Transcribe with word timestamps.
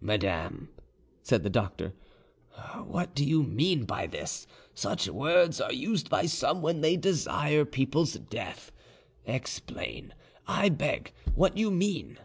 "Madame," 0.00 0.68
said 1.22 1.44
the 1.44 1.48
doctor, 1.48 1.92
"what 2.82 3.16
mean 3.20 3.78
you 3.78 3.84
by 3.84 4.04
this? 4.04 4.48
Such 4.74 5.06
words 5.08 5.60
are 5.60 5.72
used 5.72 6.10
by 6.10 6.26
some 6.26 6.60
when 6.60 6.80
they 6.80 6.96
desire 6.96 7.64
people's 7.64 8.14
death. 8.14 8.72
Explain, 9.26 10.12
I 10.44 10.70
beg, 10.70 11.12
what 11.36 11.56
you 11.56 11.70
mean." 11.70 12.18